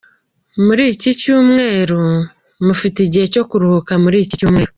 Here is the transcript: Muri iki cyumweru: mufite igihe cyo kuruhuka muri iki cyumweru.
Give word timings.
Muri 0.65 0.83
iki 0.93 1.11
cyumweru: 1.21 1.99
mufite 2.65 2.97
igihe 3.03 3.25
cyo 3.33 3.43
kuruhuka 3.49 3.91
muri 4.03 4.17
iki 4.23 4.35
cyumweru. 4.39 4.69